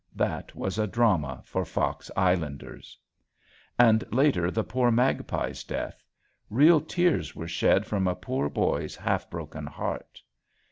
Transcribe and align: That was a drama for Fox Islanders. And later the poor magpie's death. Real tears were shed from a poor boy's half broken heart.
That 0.15 0.55
was 0.55 0.79
a 0.79 0.87
drama 0.87 1.43
for 1.45 1.63
Fox 1.63 2.09
Islanders. 2.17 2.97
And 3.77 4.03
later 4.11 4.49
the 4.49 4.63
poor 4.63 4.89
magpie's 4.89 5.63
death. 5.63 6.03
Real 6.49 6.81
tears 6.81 7.35
were 7.35 7.47
shed 7.47 7.85
from 7.85 8.07
a 8.07 8.15
poor 8.15 8.49
boy's 8.49 8.95
half 8.95 9.29
broken 9.29 9.67
heart. 9.67 10.19